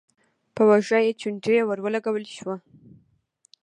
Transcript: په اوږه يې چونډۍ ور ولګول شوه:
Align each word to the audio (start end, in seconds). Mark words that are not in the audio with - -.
په 0.55 0.61
اوږه 0.69 0.99
يې 1.05 1.11
چونډۍ 1.19 1.57
ور 1.65 1.79
ولګول 1.85 2.25
شوه: 2.37 2.55